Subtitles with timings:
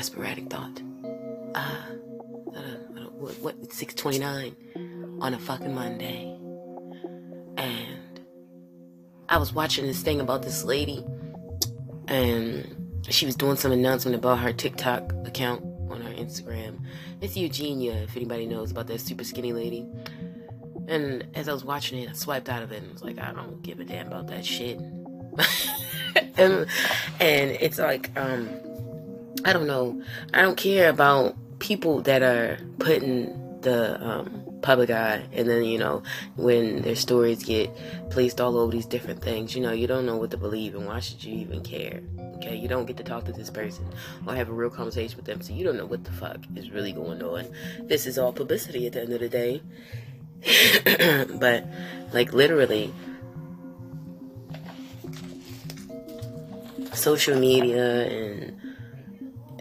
[0.00, 0.80] my sporadic thought.
[1.54, 1.82] Uh,
[3.18, 6.38] what, what 629 on a fucking Monday.
[7.58, 8.20] And
[9.28, 11.04] I was watching this thing about this lady
[12.08, 16.82] and she was doing some announcement about her TikTok account on her Instagram.
[17.20, 19.86] It's Eugenia, if anybody knows about that super skinny lady.
[20.88, 23.34] And as I was watching it, I swiped out of it and was like, I
[23.34, 24.78] don't give a damn about that shit.
[26.38, 26.66] and,
[27.20, 28.48] and it's like, um,
[29.44, 30.02] I don't know.
[30.34, 35.78] I don't care about people that are putting the um, public eye and then you
[35.78, 36.02] know
[36.36, 37.70] when their stories get
[38.10, 40.86] placed all over these different things you know you don't know what to believe and
[40.86, 42.00] why should you even care
[42.40, 42.56] okay?
[42.56, 43.86] You don't get to talk to this person
[44.26, 46.70] or have a real conversation with them so you don't know what the fuck is
[46.70, 47.46] really going on.
[47.80, 49.62] This is all publicity at the end of the day.
[51.38, 51.66] But
[52.12, 52.92] like literally
[56.92, 58.56] social media and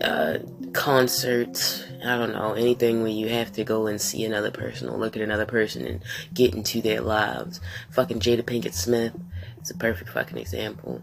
[0.02, 0.40] uh,
[0.74, 4.98] concerts I don't know, anything where you have to go and see another person or
[4.98, 6.02] look at another person and
[6.34, 7.60] get into their lives.
[7.92, 9.14] Fucking Jada Pinkett Smith
[9.62, 11.02] is a perfect fucking example.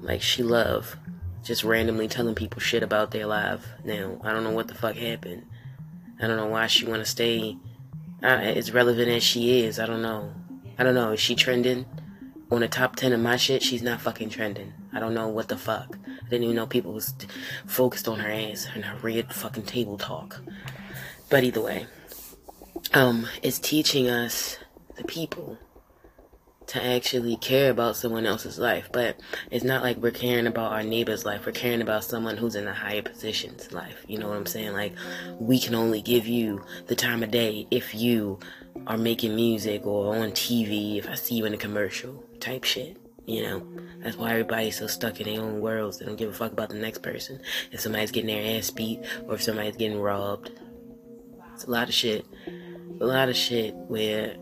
[0.00, 0.96] Like, she love
[1.42, 3.66] just randomly telling people shit about their life.
[3.84, 5.44] Now, I don't know what the fuck happened.
[6.20, 7.56] I don't know why she want to stay
[8.22, 9.80] uh, as relevant as she is.
[9.80, 10.32] I don't know.
[10.78, 11.12] I don't know.
[11.12, 11.86] Is she trending?
[12.52, 14.72] On the top 10 of my shit, she's not fucking trending.
[14.92, 15.98] I don't know what the fuck.
[16.26, 17.14] I didn't even know people was
[17.66, 20.40] focused on her ass and her red fucking table talk.
[21.30, 21.86] But either way,
[22.94, 24.58] um, it's teaching us,
[24.96, 25.56] the people,
[26.68, 28.88] to actually care about someone else's life.
[28.92, 29.20] But
[29.52, 31.46] it's not like we're caring about our neighbor's life.
[31.46, 34.04] We're caring about someone who's in a higher position's life.
[34.08, 34.72] You know what I'm saying?
[34.72, 34.94] Like,
[35.38, 38.40] we can only give you the time of day if you
[38.86, 42.98] are making music or on TV, if I see you in a commercial type shit.
[43.26, 43.66] You know,
[43.98, 45.98] that's why everybody's so stuck in their own worlds.
[45.98, 47.40] They don't give a fuck about the next person.
[47.72, 50.52] If somebody's getting their ass beat or if somebody's getting robbed.
[51.54, 52.24] It's a lot of shit.
[53.00, 54.36] A lot of shit where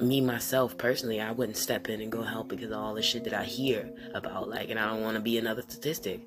[0.00, 3.24] me myself personally, I wouldn't step in and go help because of all the shit
[3.24, 4.48] that I hear about.
[4.48, 6.20] Like, and I don't want to be another statistic.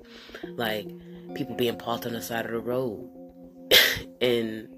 [0.44, 0.88] Like,
[1.34, 3.10] people being parked on the side of the road
[4.20, 4.68] and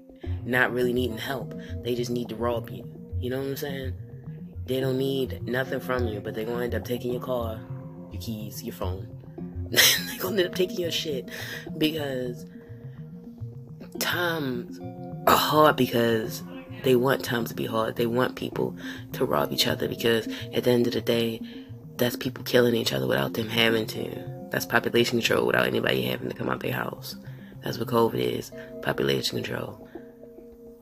[0.43, 1.53] not really needing help.
[1.83, 2.83] They just need to rob you.
[3.19, 3.93] You know what I'm saying?
[4.71, 7.59] They don't need nothing from you, but they're gonna end up taking your car,
[8.09, 9.05] your keys, your phone.
[9.69, 11.27] they're gonna end up taking your shit
[11.77, 12.45] because
[13.99, 14.79] times
[15.27, 16.41] are hard because
[16.83, 17.97] they want times to be hard.
[17.97, 18.73] They want people
[19.11, 21.41] to rob each other because at the end of the day,
[21.97, 24.23] that's people killing each other without them having to.
[24.51, 27.17] That's population control without anybody having to come out their house.
[27.61, 28.53] That's what COVID is
[28.83, 29.85] population control.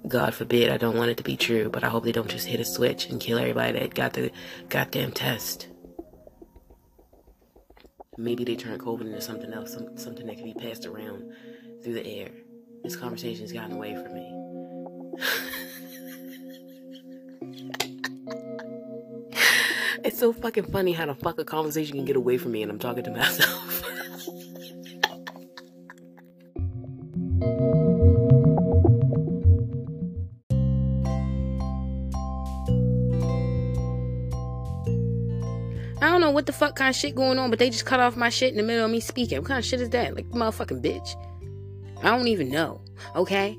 [0.07, 2.47] God forbid, I don't want it to be true, but I hope they don't just
[2.47, 4.31] hit a switch and kill everybody that got the
[4.69, 5.67] goddamn test.
[8.17, 11.31] Maybe they turn COVID into something else, some, something that can be passed around
[11.83, 12.29] through the air.
[12.83, 14.35] This conversation has gotten away from me.
[20.03, 22.71] it's so fucking funny how the fuck a conversation can get away from me and
[22.71, 23.78] I'm talking to myself.
[36.29, 38.29] Know what the fuck kind of shit going on, but they just cut off my
[38.29, 39.39] shit in the middle of me speaking.
[39.39, 40.15] What kind of shit is that?
[40.15, 41.15] Like, motherfucking bitch.
[42.03, 42.81] I don't even know,
[43.15, 43.57] okay?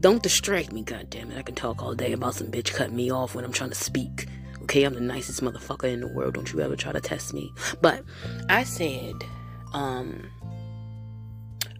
[0.00, 1.36] Don't distract me, goddammit.
[1.36, 3.76] I can talk all day about some bitch cutting me off when I'm trying to
[3.76, 4.26] speak.
[4.62, 6.34] Okay, I'm the nicest motherfucker in the world.
[6.34, 7.52] Don't you ever try to test me.
[7.80, 8.04] But
[8.48, 9.14] I said,
[9.72, 10.30] um,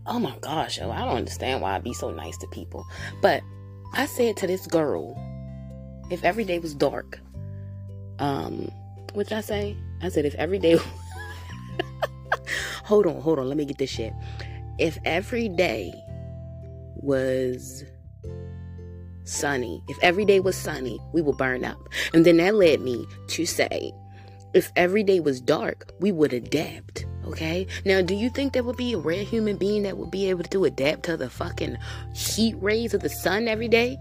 [0.07, 2.85] oh my gosh, yo, I don't understand why I be so nice to people.
[3.23, 3.43] But
[3.93, 5.17] I said to this girl,
[6.11, 7.21] if every day was dark,
[8.19, 8.71] um,
[9.13, 9.77] what did I say?
[10.03, 10.79] I said, if every day.
[12.85, 13.49] hold on, hold on.
[13.49, 14.13] Let me get this shit.
[14.79, 15.93] If every day
[16.97, 17.85] was
[19.25, 21.79] sunny, if every day was sunny, we would burn up.
[22.15, 23.93] And then that led me to say,
[24.55, 27.07] if every day was dark, we would adapt.
[27.27, 27.67] Okay?
[27.85, 30.45] Now, do you think there would be a rare human being that would be able
[30.45, 31.77] to adapt to the fucking
[32.15, 33.99] heat rays of the sun every day?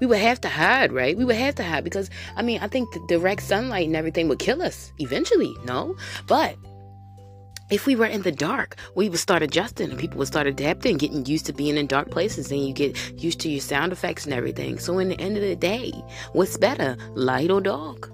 [0.00, 1.16] We would have to hide, right?
[1.16, 4.28] We would have to hide because, I mean, I think the direct sunlight and everything
[4.28, 5.96] would kill us eventually, no?
[6.26, 6.56] But
[7.70, 10.96] if we were in the dark, we would start adjusting and people would start adapting,
[10.96, 14.24] getting used to being in dark places, and you get used to your sound effects
[14.24, 14.78] and everything.
[14.78, 15.92] So, in the end of the day,
[16.32, 18.10] what's better, light or dark?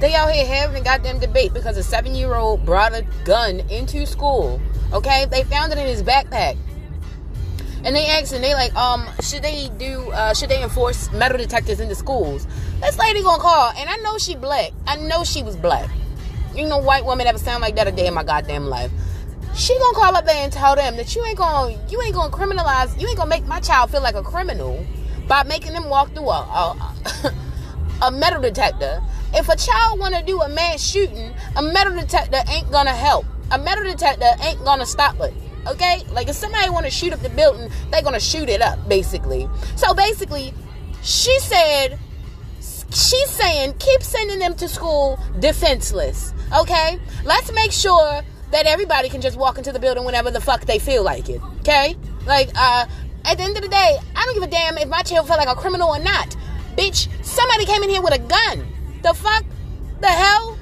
[0.00, 3.60] They out here having a goddamn debate because a seven year old brought a gun
[3.70, 4.60] into school
[4.94, 6.56] Okay, they found it in his backpack.
[7.84, 11.36] And they asked him, they like, um, should they do, uh, should they enforce metal
[11.36, 12.46] detectors in the schools?
[12.80, 14.70] This lady gonna call, and I know she black.
[14.86, 15.90] I know she was black.
[16.54, 18.92] You know, white woman ever sound like that a day in my goddamn life.
[19.56, 22.34] She gonna call up there and tell them that you ain't gonna you ain't gonna
[22.34, 24.84] criminalize you ain't gonna make my child feel like a criminal
[25.28, 27.34] by making them walk through a a,
[28.02, 29.02] a metal detector.
[29.32, 33.26] If a child wanna do a mass shooting, a metal detector ain't gonna help.
[33.50, 35.34] A metal detector ain't gonna stop it.
[35.66, 36.02] Okay?
[36.12, 39.48] Like if somebody wanna shoot up the building, they gonna shoot it up, basically.
[39.76, 40.54] So basically,
[41.02, 41.98] she said
[42.60, 46.32] she's saying keep sending them to school defenseless.
[46.56, 46.98] Okay?
[47.24, 50.78] Let's make sure that everybody can just walk into the building whenever the fuck they
[50.78, 51.42] feel like it.
[51.60, 51.96] Okay?
[52.26, 52.86] Like, uh,
[53.24, 55.38] at the end of the day, I don't give a damn if my child felt
[55.38, 56.36] like a criminal or not.
[56.76, 58.66] Bitch, somebody came in here with a gun.
[59.02, 59.44] The fuck?
[60.00, 60.58] The hell?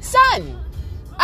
[0.00, 0.64] Son,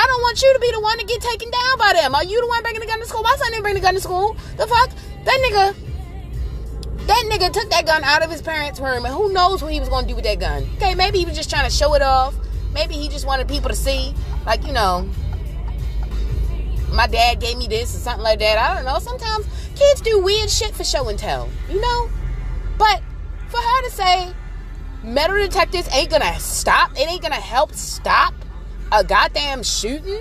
[0.02, 2.12] I don't want you to be the one to get taken down by them.
[2.16, 3.22] Are you the one bringing the gun to school?
[3.22, 4.36] My son didn't bring the gun to school.
[4.56, 4.90] The fuck?
[5.24, 9.62] That nigga, that nigga took that gun out of his parents' room, and who knows
[9.62, 10.68] what he was to do with that gun.
[10.74, 12.34] Okay, maybe he was just trying to show it off.
[12.74, 14.12] Maybe he just wanted people to see.
[14.44, 15.08] Like, you know,
[16.90, 18.58] my dad gave me this or something like that.
[18.58, 18.98] I don't know.
[18.98, 19.46] Sometimes
[19.76, 22.10] kids do weird shit for show and tell, you know?
[22.76, 23.02] But
[23.50, 24.32] for her to say
[25.04, 28.34] metal detectors ain't gonna stop, it ain't gonna help stop
[28.92, 30.20] a goddamn shooting.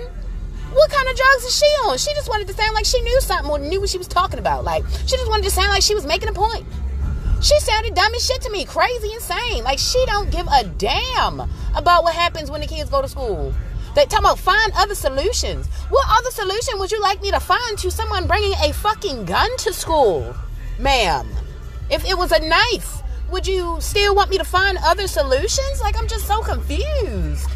[0.72, 1.98] What kind of drugs is she on?
[1.98, 4.38] She just wanted to sound like she knew something or knew what she was talking
[4.38, 4.64] about.
[4.64, 6.64] Like, she just wanted to sound like she was making a point.
[7.42, 9.64] She sounded dumb as shit to me, crazy, insane.
[9.64, 11.40] Like, she don't give a damn
[11.76, 13.52] about what happens when the kids go to school.
[13.94, 15.66] They talk about find other solutions.
[15.90, 19.54] What other solution would you like me to find to someone bringing a fucking gun
[19.58, 20.34] to school,
[20.78, 21.28] ma'am?
[21.90, 25.82] If it was a knife, would you still want me to find other solutions?
[25.82, 27.50] Like, I'm just so confused.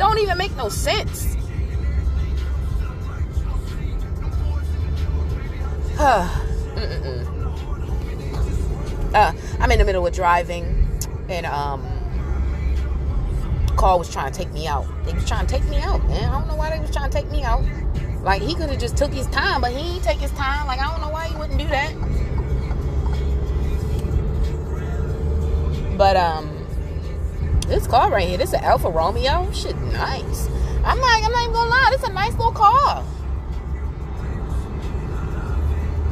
[0.00, 1.36] Don't even make no sense.
[6.00, 7.26] Mm-mm.
[9.12, 10.88] Uh, I'm in the middle of driving,
[11.28, 11.82] and um,
[13.76, 14.86] car was trying to take me out.
[15.04, 16.24] They was trying to take me out, man.
[16.24, 17.62] I don't know why they was trying to take me out.
[18.22, 20.66] Like he could have just took his time, but he ain't take his time.
[20.66, 21.94] Like I don't know why he wouldn't do that.
[25.98, 26.59] But um,
[27.70, 29.50] this car right here, this is an Alfa Romeo.
[29.52, 30.48] Shit, nice.
[30.84, 31.88] I'm not, I'm not even gonna lie.
[31.92, 33.04] This is a nice little car.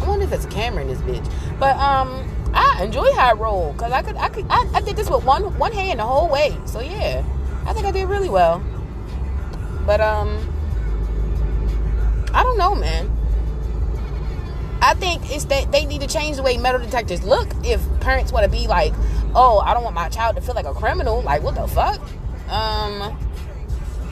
[0.01, 1.31] I wonder if it's a camera in this bitch.
[1.59, 5.11] But um, I enjoy high roll because I could, I could, I, I did this
[5.11, 6.57] with one one hand the whole way.
[6.65, 7.25] So yeah,
[7.67, 8.63] I think I did really well.
[9.85, 10.39] But um,
[12.33, 13.18] I don't know, man.
[14.81, 17.49] I think it's that they need to change the way metal detectors look.
[17.65, 18.95] If parents want to be like,
[19.35, 22.01] "Oh, I don't want my child to feel like a criminal," like what the fuck?
[22.49, 23.19] Um,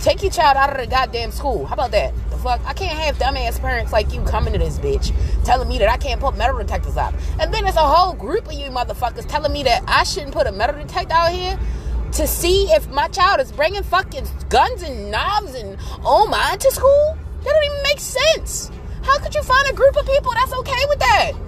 [0.01, 1.67] take your child out of the goddamn school.
[1.67, 2.13] How about that?
[2.31, 2.61] The fuck?
[2.67, 5.15] I can't have dumbass parents like you coming to this bitch
[5.45, 8.47] telling me that I can't put metal detectors up, and then there's a whole group
[8.47, 11.59] of you motherfuckers telling me that I shouldn't put a metal detector out here
[12.13, 16.71] to see if my child is bringing fucking guns and knobs and oh my to
[16.71, 17.17] school.
[17.45, 18.71] That don't even make sense.
[19.07, 21.46] How could you find a group of people that's okay with that?